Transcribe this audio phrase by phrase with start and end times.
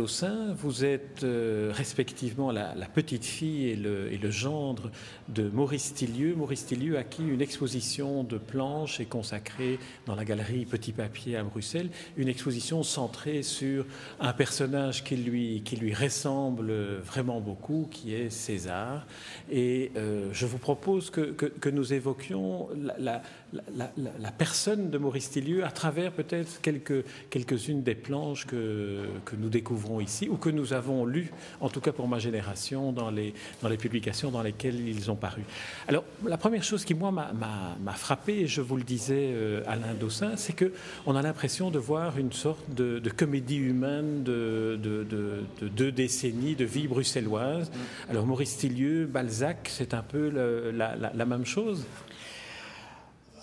[0.00, 4.90] Vous êtes euh, respectivement la, petite fille et le, gendre
[5.28, 6.34] de Maurice Tillieu.
[6.34, 11.36] Maurice Tillieu à qui une exposition de planches est consacrée dans la galerie Petit Papier
[11.36, 13.86] à Bruxelles, une exposition centrée sur
[14.20, 19.06] un personnage qui lui, qui lui ressemble vraiment beaucoup, qui est César.
[19.50, 23.22] Et euh, je vous propose que, que, nous évoquions la,
[23.52, 29.36] la, la, personne de Maurice Tillieu à travers peut-être quelques, quelques-unes des planches que, que
[29.36, 33.10] nous découvrons ici ou que nous avons lues, en tout cas pour ma génération, dans
[33.10, 35.42] les, dans les publications dans lesquelles ils ont paru.
[35.88, 39.94] Alors, la première chose qui, moi, m'a frappé, et je vous le disais, euh, Alain
[39.98, 45.90] Dossin, c'est qu'on a l'impression de voir une sorte de, comédie humaine de, de, deux
[45.90, 47.70] décennies de vie bruxelloise.
[48.08, 51.84] Alors, Maurice Tillieu, Balzac, c'est un peu la, la même chose?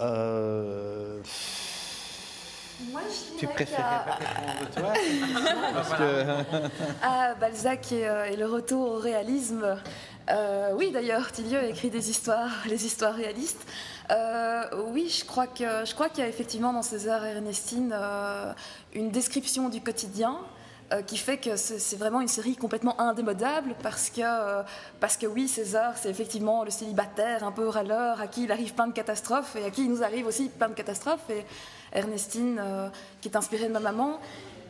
[0.02, 1.22] Euh...
[2.92, 4.94] Moi, je tu préférais pas répondre toi
[5.74, 6.26] Parce que...
[7.02, 9.78] ah, Balzac et, euh, et, le retour au réalisme.
[10.30, 13.66] Euh, oui, d'ailleurs, Tillieu a écrit des histoires, les histoires réalistes.
[14.12, 17.96] Euh, oui, je crois que je crois qu'il y a effectivement dans César et Ernestine
[18.94, 20.38] une description du quotidien
[20.94, 24.62] euh, qui fait que c'est vraiment une série complètement indémodable parce que, euh,
[25.00, 28.76] parce que oui, César, c'est effectivement le célibataire un peu râleur à qui il arrive
[28.76, 31.28] plein de catastrophes et à qui il nous arrive aussi plein de catastrophes.
[31.32, 31.44] Et
[31.92, 34.20] Ernestine, euh, qui est inspirée de ma maman,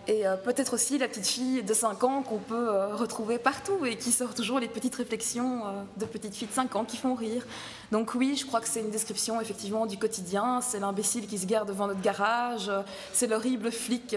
[0.07, 3.85] et euh, peut-être aussi la petite fille de 5 ans qu'on peut euh, retrouver partout
[3.85, 6.97] et qui sort toujours les petites réflexions euh, de petites filles de 5 ans qui
[6.97, 7.45] font rire.
[7.91, 10.61] Donc oui, je crois que c'est une description effectivement du quotidien.
[10.61, 12.71] C'est l'imbécile qui se gare devant notre garage,
[13.13, 14.15] c'est l'horrible flic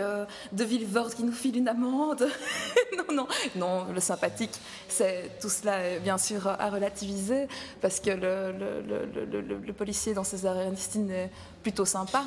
[0.53, 2.29] de Villevorde qui nous file une amende.
[2.97, 7.47] non, non, non, le sympathique, c'est tout cela bien sûr à relativiser
[7.81, 11.31] parce que le, le, le, le policier dans César Ernestine est
[11.63, 12.25] plutôt sympa.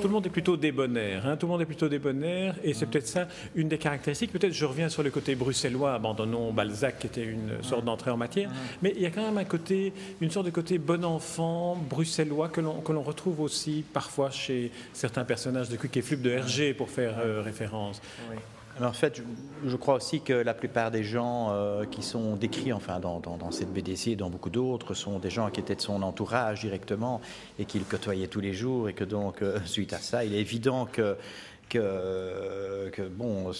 [0.00, 2.86] Tout le monde est plutôt débonnaire, hein, tout le monde est plutôt débonnaire, et c'est
[2.86, 4.32] peut-être ça une des caractéristiques.
[4.32, 8.16] Peut-être je reviens sur le côté bruxellois, abandonnons Balzac qui était une sorte d'entrée en
[8.16, 8.50] matière,
[8.80, 12.48] mais il y a quand même un côté, une sorte de côté bon enfant bruxellois
[12.48, 16.90] que l'on retrouve aussi parfois chez certains personnages de Quick et Flip de Hergé pour
[16.90, 18.00] faire euh, référence.
[18.30, 18.36] Oui
[18.80, 19.22] en fait,
[19.64, 23.72] je, crois aussi que la plupart des gens euh, qui sont décrits enfin, dans, cette
[23.72, 27.20] BDC et dans beaucoup d'autres sont des gens qui étaient de son entourage directement
[27.58, 30.40] et qu'il côtoyait tous les jours et que donc, euh, suite à ça, il est
[30.40, 31.16] évident que
[31.68, 33.50] que, bon,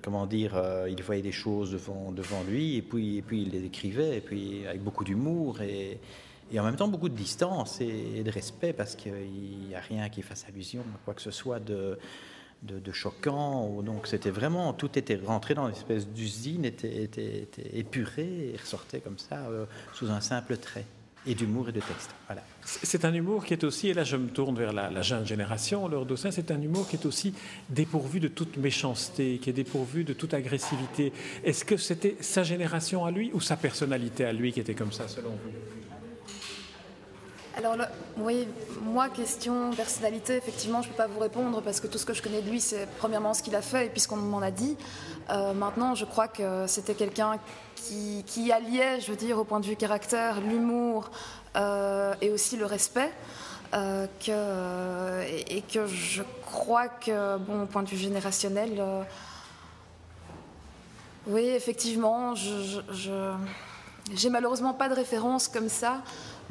[0.00, 3.50] comment dire, euh, il voyait des choses devant, devant lui et puis, et puis il
[3.50, 5.98] les décrivait et puis avec beaucoup d'humour et,
[6.52, 9.12] et, en même temps beaucoup de distance et de respect parce qu'il
[9.68, 11.98] n'y a rien qui fasse allusion à quoi que ce soit de,
[12.62, 13.82] de, choquant.
[13.82, 19.00] Donc c'était vraiment, tout était rentré dans une espèce d'usine, était, était, épuré et ressortait
[19.00, 20.84] comme ça euh, sous un simple trait.
[21.26, 22.10] Et d'humour et de texte.
[22.26, 22.42] Voilà.
[22.64, 25.86] C'est un humour qui est aussi, et là je me tourne vers la, jeune génération,
[25.86, 27.34] leur Dossin, c'est un humour qui est aussi
[27.68, 31.12] dépourvu de toute méchanceté, qui est dépourvu de toute agressivité.
[31.44, 34.92] Est-ce que c'était sa génération à lui ou sa personnalité à lui qui était comme
[34.92, 35.50] ça, selon vous?
[37.58, 37.76] Alors,
[38.18, 38.46] oui,
[38.82, 42.14] moi, question personnalité, effectivement, je ne peux pas vous répondre parce que tout ce que
[42.14, 44.38] je connais de lui, c'est premièrement ce qu'il a fait et puis ce qu'on m'en
[44.38, 44.76] a dit.
[45.30, 47.40] Euh, maintenant, je crois que c'était quelqu'un
[47.74, 51.10] qui, alliait, je veux dire, au point de vue caractère, l'humour
[51.56, 53.12] euh, et aussi le respect.
[53.74, 54.06] Euh,
[55.48, 58.80] et, que je crois que, bon, au point de vue générationnel,
[61.26, 62.34] oui, effectivement,
[64.14, 66.02] j'ai malheureusement pas de référence comme ça.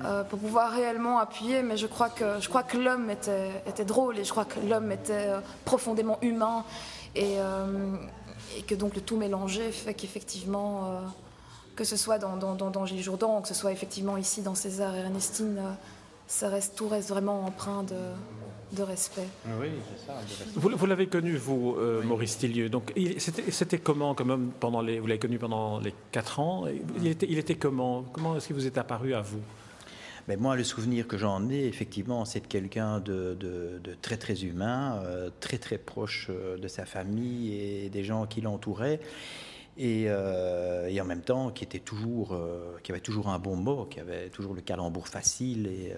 [0.05, 3.85] Euh, pour pouvoir réellement appuyer, mais je crois que, je crois que l'homme était, était,
[3.85, 6.63] drôle et je crois que l'homme était euh, profondément humain
[7.15, 7.95] et, euh,
[8.55, 11.01] et, que donc le tout mélangé fait qu'effectivement,
[11.75, 14.95] que ce soit dans, dans, dans, Gilles Jourdan, que ce soit effectivement ici dans César
[14.95, 15.59] et Ernestine,
[16.27, 19.27] ça reste, tout reste vraiment empreint de, de respect.
[19.59, 20.13] Oui, c'est ça.
[20.53, 22.69] Vous, vous l'avez connu, vous, Maurice Tillieu.
[22.69, 26.65] Donc, c'était comment, comme pendant les, vous l'avez connu pendant les quatre ans?
[26.97, 28.03] Il était, il était comment?
[28.13, 29.41] Comment est-ce qu'il vous est apparu à vous?
[30.27, 35.01] Mais moi, le souvenir que j'en ai, effectivement, c'est de quelqu'un de, très très humain,
[35.06, 39.00] euh, très très proche euh, de sa famille et des gens qui l'entouraient.
[39.77, 42.35] Et, euh, et, en même temps, qui était toujours,
[42.83, 45.94] qui avait toujours un bon mot, qui avait toujours le calembour facile et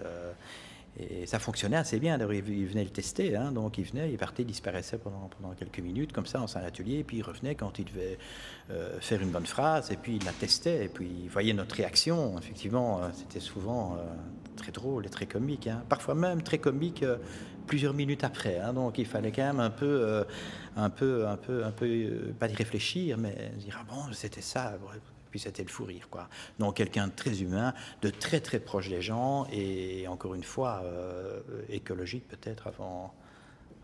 [0.97, 2.17] Et ça fonctionnait assez bien.
[2.17, 3.35] D'ailleurs, il venait le tester.
[3.35, 3.51] Hein.
[3.51, 6.63] donc, il venait, il partait, il disparaissait pendant, pendant quelques minutes, comme ça, en un
[6.63, 6.99] atelier.
[6.99, 8.17] Et puis, il revenait quand il devait
[8.69, 9.91] euh, faire une bonne phrase.
[9.91, 10.85] Et puis, il la testait.
[10.85, 12.37] Et puis, il voyait notre réaction.
[12.37, 14.03] Effectivement, euh, c'était souvent euh,
[14.55, 15.67] très drôle et très comique.
[15.67, 15.83] Hein.
[15.87, 17.05] Parfois même très comique
[17.67, 18.57] plusieurs minutes après.
[18.59, 18.73] Hein.
[18.73, 20.25] donc, il fallait quand même un peu,
[20.75, 24.77] un peu, un peu, un peu, pas y réfléchir, mais dire ah bon, c'était ça
[25.29, 26.07] puis c'était le fou rire.
[26.09, 26.27] Quoi.
[26.59, 30.81] Donc quelqu'un de très humain, de très très proche des gens, et encore une fois,
[30.83, 31.39] euh,
[31.69, 33.13] écologique peut-être avant,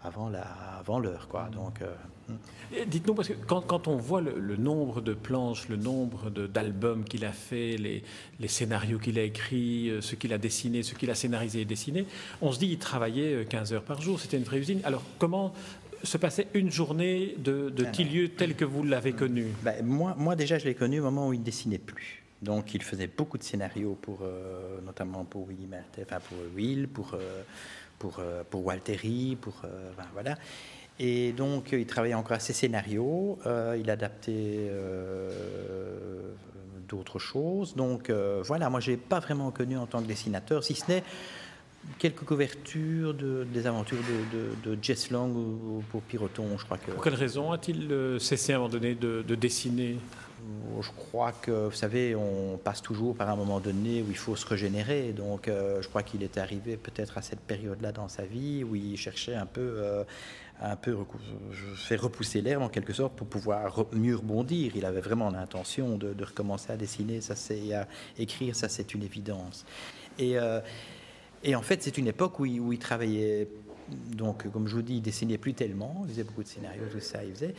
[0.03, 0.43] avant, la,
[0.79, 1.27] avant l'heure.
[1.27, 1.49] Quoi.
[1.51, 1.93] Donc, euh,
[2.29, 2.85] hmm.
[2.87, 7.25] Dites-nous, parce que quand, quand on voit le, nombre de planches, le nombre d'albums qu'il
[7.25, 8.03] a fait, les,
[8.39, 11.65] les scénarios qu'il a écrits, euh, ce qu'il a dessiné, ce qu'il a scénarisé et
[11.65, 12.05] dessiné,
[12.41, 14.81] on se dit qu'il travaillait 15 heures par jour, c'était une vraie usine.
[14.83, 15.53] Alors comment
[16.05, 19.47] se passait une journée de, de Tillieu tel que vous l'avez connu?
[19.63, 22.23] Ben, moi, moi, déjà, je l'ai connu au moment où il ne dessinait plus.
[22.41, 25.67] Donc, il faisait beaucoup de scénarios, pour, euh, notamment pour Willy
[26.01, 27.41] enfin pour Will, pour, euh,
[27.97, 29.61] pour, euh, pour Walteri, pour.
[30.13, 30.37] voilà.
[30.99, 33.39] Et donc, il travaillait encore à ses scénarios.
[33.77, 34.71] il adaptait
[36.87, 37.75] d'autres choses.
[37.75, 38.11] Donc,
[38.43, 41.03] voilà, moi, je n'ai pas vraiment connu en tant que dessinateur, si ce n'est
[41.99, 43.97] quelques couvertures de, des aventures
[44.31, 46.91] de, de, Jess Long ou, pour Piroton, je crois que.
[46.91, 49.97] Pour quelle raison a-t-il euh, cessé à un moment donné de, dessiner?
[50.77, 54.17] Oh, je crois que, vous savez, on passe toujours par un moment donné où il
[54.17, 55.11] faut se régénérer.
[55.13, 58.75] Donc, euh, je crois qu'il est arrivé peut-être à cette période-là dans sa vie où
[58.75, 60.03] il cherchait un peu, euh,
[60.61, 60.95] un peu
[61.75, 64.73] faire repousser l'air en quelque sorte pour pouvoir mieux rebondir.
[64.75, 67.87] Il avait vraiment l'intention de, recommencer à dessiner, ça c'est à
[68.19, 69.65] écrire, ça c'est une évidence.
[70.19, 70.37] Et
[71.45, 73.47] et en fait, c'est une époque où il, travaillait,
[73.87, 76.99] donc comme je vous dis, il dessinait plus tellement, il faisait beaucoup de scénarios, tout
[76.99, 77.53] ça, il faisait,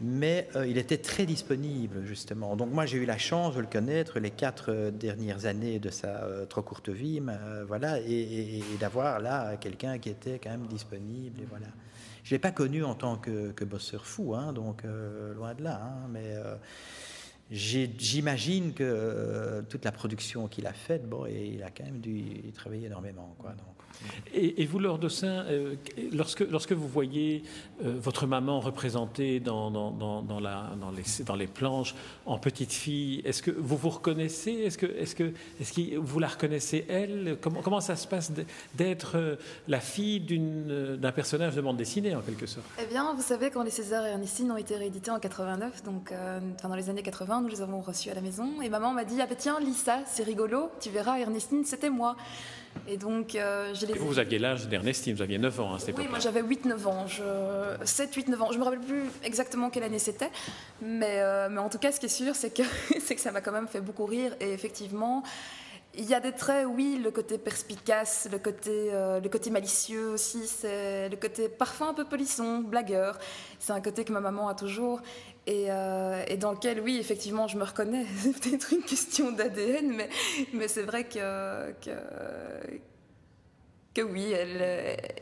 [0.00, 2.56] mais euh, il était très disponible, justement.
[2.56, 5.88] Donc moi, j'ai eu la chance de le connaître les quatre euh, dernières années de
[5.88, 7.22] sa euh, trop courte vie,
[7.68, 11.68] voilà, et, d'avoir là quelqu'un qui était quand même disponible, et voilà.
[12.24, 14.82] Je l'ai pas connu en tant que, que bosseur fou, hein, donc
[15.36, 16.34] loin de là, hein, mais
[17.50, 22.00] J'imagine que euh, toute la production qu'il a faite, bon, et il a quand même
[22.00, 23.34] dû travailler énormément.
[23.38, 23.78] Quoi, donc.
[24.32, 25.74] Et, vous, Laure de euh,
[26.12, 27.42] lorsque, lorsque vous voyez
[27.84, 29.90] euh, votre maman représentée dans, dans,
[30.22, 31.94] dans, la, dans, les, dans les planches
[32.26, 34.52] en petite fille, est-ce que vous vous reconnaissez?
[34.52, 37.38] Est-ce que, est que, est que vous la reconnaissez, elle?
[37.40, 38.30] Comment, comment ça se passe
[38.74, 42.66] d'être la fille d'un personnage de bande dessinée, en quelque sorte?
[42.80, 46.12] Eh bien, vous savez, quand les César et Ernestine ont été réédités en 89, donc
[46.62, 49.20] dans les années 80, nous les avons reçus à la maison, et maman m'a dit,
[49.20, 52.16] ah ben tiens, lis ça, c'est rigolo, tu verras, Ernestine, c'était moi.
[52.86, 53.94] Et donc, euh, je les...
[53.94, 56.04] vous aviez l'âge d'Ernestine, vous aviez 9 ans à cette époque.
[56.04, 57.22] Oui, moi j'avais 8-9 ans, je...
[57.84, 58.52] 7, 8, 9 ans.
[58.52, 60.30] Je me rappelle plus exactement quelle année c'était,
[60.80, 62.62] mais, euh, mais en tout cas, ce qui est sûr, c'est que,
[63.00, 64.34] c'est que ça m'a quand même fait beaucoup rire.
[64.40, 65.22] Et effectivement,
[65.94, 70.10] il y a des traits, oui, le côté perspicace, le côté, euh, le côté malicieux
[70.10, 73.18] aussi, c'est le côté parfois un peu polisson, blagueur.
[73.58, 75.00] C'est un côté que ma maman a toujours.
[75.48, 78.06] Euh, et, dans lequel, oui, effectivement, je me reconnais.
[78.16, 80.08] C'est peut-être une question d'ADN, mais,
[80.52, 81.72] mais c'est vrai que,
[83.94, 84.32] que, oui,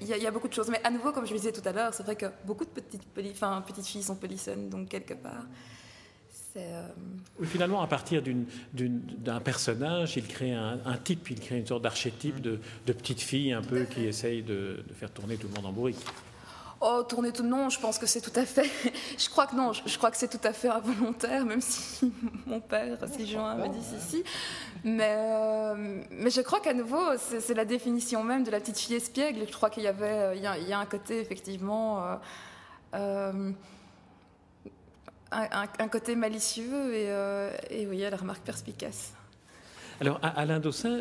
[0.00, 0.68] il y, a beaucoup de choses.
[0.68, 2.70] Mais à nouveau, comme je le disais tout à l'heure, c'est vrai que beaucoup de
[2.70, 5.46] petites, enfin, petites filles sont polissonnes, donc quelque part.
[6.56, 6.88] Euh,
[7.38, 8.22] oui, finalement, à partir
[8.72, 13.52] d'un personnage, il crée un, type, il crée une sorte d'archétype de, de, petite fille
[13.52, 16.04] un peu qui essaye de, de, faire tourner tout le monde en bourrique.
[16.80, 18.70] Oh, tourner tout non, je pense que c'est tout à fait.
[19.18, 22.12] Je crois que non, je, crois que c'est tout à fait involontaire, même si
[22.46, 24.24] mon père, si Jean me dit si, si.
[24.84, 28.96] Mais, euh, mais je crois qu'à nouveau, c'est la définition même de la petite fille
[28.96, 29.46] espiègle.
[29.46, 32.04] Je crois qu'il y avait, il y, a, un côté effectivement.
[32.04, 32.16] Euh,
[32.94, 33.52] euh,
[35.32, 37.08] un, côté malicieux et,
[37.70, 39.12] et oui, la remarque perspicace.
[40.00, 41.00] Alors, Alain Dossin,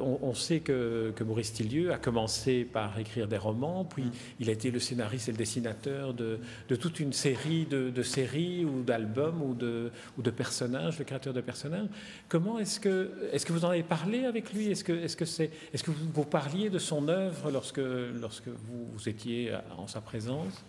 [0.00, 4.12] on, sait que, Maurice Tillieu a commencé par écrire des romans, puis mm.
[4.40, 6.38] il a été le scénariste et le dessinateur de,
[6.76, 11.88] toute une série de, séries ou d'albums ou de, personnages, le créateur de personnages.
[12.28, 14.70] Comment est-ce que, est que vous en avez parlé avec lui?
[14.70, 17.80] Est-ce que, est-ce que, c'est, est-ce que vous, parliez de son œuvre lorsque,
[18.20, 20.64] lorsque vous étiez en sa présence?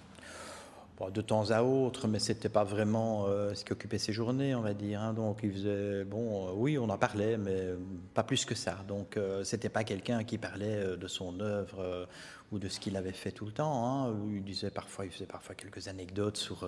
[1.14, 4.62] De temps à autre, mais c'était pas vraiment euh, ce qui occupait ses journées, on
[4.62, 5.02] va dire.
[5.02, 5.14] Hein.
[5.14, 7.70] Donc il faisait, bon, euh, oui, on en parlait, mais
[8.14, 8.84] pas plus que ça.
[8.88, 12.08] Donc euh, c'était pas quelqu'un qui parlait de son œuvre
[12.52, 13.86] ou de ce qu'il avait fait tout le temps.
[13.86, 14.16] Hein.
[14.32, 16.68] Il disait parfois, il faisait parfois quelques anecdotes sur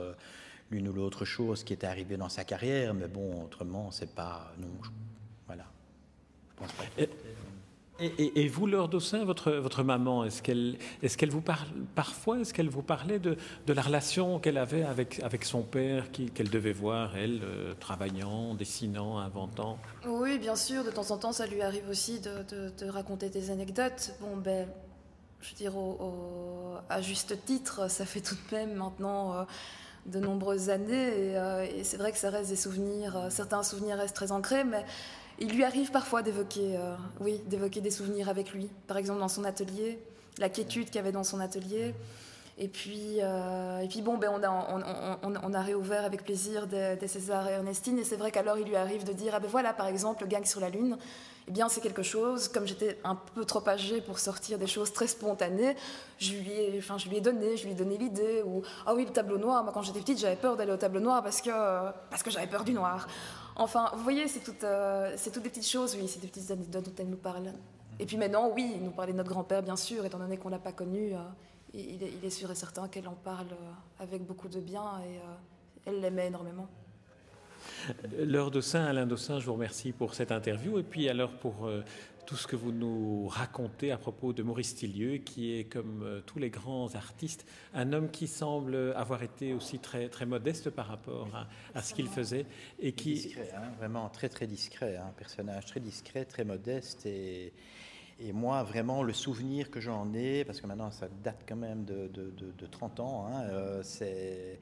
[0.69, 4.53] l'une ou l'autre chose qui était arrivée dans sa carrière, mais bon, autrement, c'est pas,
[4.59, 4.67] non,
[5.47, 5.65] voilà.
[6.97, 7.09] Je Et,
[8.49, 12.81] vous, Laure Dossin, votre, votre maman, est-ce qu'elle est vous parle parfois, est-ce qu'elle vous
[12.81, 13.37] parlait de,
[13.67, 18.53] de la relation qu'elle avait avec, avec son père, qu'elle devait voir, elle, euh, travaillant,
[18.55, 19.77] dessinant, inventant?
[20.07, 22.43] Oui, bien sûr, de temps en temps, ça lui arrive aussi de,
[22.77, 24.13] de, raconter des anecdotes.
[24.21, 24.67] Bon, ben,
[25.41, 25.73] je veux dire,
[26.89, 29.43] à juste titre, ça fait tout de même maintenant euh,
[30.05, 33.97] de nombreuses années, et, euh, et c'est vrai que ça reste des souvenirs, certains souvenirs
[33.97, 34.85] restent très ancrés, mais
[35.39, 38.69] il lui arrive parfois d'évoquer euh, oui, d'évoquer des souvenirs avec lui.
[38.87, 39.99] Par exemple, dans son atelier,
[40.37, 41.93] la quiétude qu'il y avait dans son atelier.
[42.61, 47.53] Et puis, euh, et puis bon, ben on, a, réouvert avec plaisir des, César et
[47.53, 47.97] Ernestine.
[47.99, 50.27] Et c'est vrai qu'alors, il lui arrive de dire Ah ben voilà, par exemple, le
[50.27, 50.97] gang sur la Lune,
[51.47, 52.49] eh bien, c'est quelque chose.
[52.49, 55.77] Comme j'étais un peu trop âgée pour sortir des choses très spontanées,
[56.17, 58.43] je lui ai, enfin, je lui ai donné, je lui ai donné l'idée.
[58.45, 59.63] Ou Ah oui, le tableau noir.
[59.63, 61.51] Moi, quand j'étais petite, j'avais peur d'aller au tableau noir parce que,
[62.09, 63.07] parce que j'avais peur du noir.
[63.59, 66.85] Enfin, vous voyez, c'est toutes, euh, toutes des petites choses, oui, c'est des petites anecdotes
[66.85, 67.51] dont elle nous parle.
[67.99, 70.53] Et puis maintenant, oui, nous parlait de notre grand-père, bien sûr, étant donné qu'on ne
[70.53, 71.13] l'a pas connu.
[71.13, 71.17] Euh,
[71.73, 75.19] il, est, sûr et certain qu'elle en parle euh, avec beaucoup de bien et
[75.85, 76.67] elle l'aimait énormément.
[78.17, 80.79] L'heure de Saint, Alain Dossin, je vous remercie pour cette interview.
[80.79, 81.69] Et puis alors pour
[82.29, 86.21] tout ce que vous nous racontez à propos de Maurice Tillieu, qui est, comme euh,
[86.23, 87.43] tous les grands artistes,
[87.73, 91.27] un homme qui semble avoir été aussi très, très modeste par rapport
[91.73, 92.45] à, ce qu'il faisait.
[92.79, 93.15] Et qui...
[93.15, 97.07] Discret, hein, vraiment très très discret, un personnage très discret, très modeste.
[97.07, 97.51] Et,
[98.19, 101.83] et moi, vraiment, le souvenir que j'en ai, parce que maintenant ça date quand même
[101.83, 104.59] de, de, 30 ans, hein, euh, c'est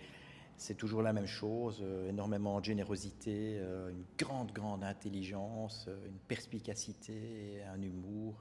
[0.57, 6.07] c'est toujours la même chose, euh, énormément de générosité, euh, une grande, grande intelligence, euh,
[6.07, 8.39] une perspicacité, un humour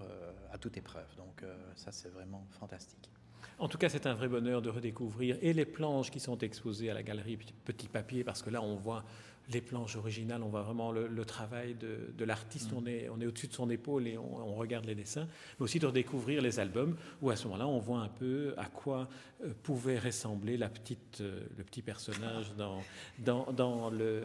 [0.51, 1.15] à toute épreuve.
[1.17, 1.45] Donc
[1.75, 3.11] ça, c'est vraiment fantastique.
[3.59, 6.91] En tout cas, c'est un vrai bonheur de redécouvrir et les planches qui sont exposées
[6.91, 9.05] à la galerie Petit Papier, parce que là, on voit
[9.53, 12.77] les planches originales, on voit vraiment le, travail de, l'artiste, mm.
[12.77, 15.79] on est, on est au-dessus de son épaule et on, regarde les dessins, mais aussi
[15.79, 19.09] de redécouvrir les albums, où à ce moment-là, on voit un peu à quoi
[19.45, 22.83] euh, pouvait ressembler la petite, euh, le petit personnage dans,
[23.19, 24.23] dans, dans, le,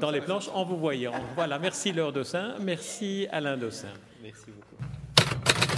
[0.00, 1.14] dans, les planches en vous voyant.
[1.34, 3.88] Voilà, merci Laure Dossin, merci Alain Dossin.
[4.22, 5.77] Merci beaucoup.